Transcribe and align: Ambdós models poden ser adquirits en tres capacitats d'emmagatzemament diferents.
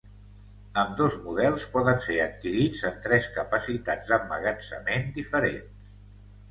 Ambdós 0.83 1.17
models 1.25 1.67
poden 1.75 2.01
ser 2.07 2.17
adquirits 2.23 2.81
en 2.91 2.99
tres 3.05 3.29
capacitats 3.39 4.11
d'emmagatzemament 4.11 5.09
diferents. 5.21 5.91